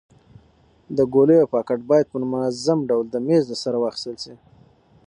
[0.97, 4.35] د ګولیو پاکټ باید په منظم ډول د میز له سره واخیستل شي.